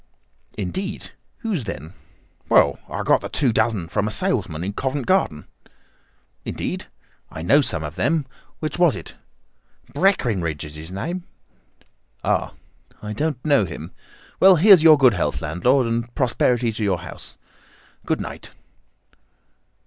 [0.57, 1.11] "Indeed!
[1.41, 1.93] Whose, then?"
[2.49, 5.45] "Well, I got the two dozen from a salesman in Covent Garden."
[6.43, 6.87] "Indeed?
[7.29, 8.25] I know some of them.
[8.61, 9.13] Which was it?"
[9.93, 11.25] "Breckinridge is his name."
[12.23, 12.53] "Ah!
[13.03, 13.91] I don't know him.
[14.39, 17.37] Well, here's your good health landlord, and prosperity to your house.
[18.03, 18.49] Good night."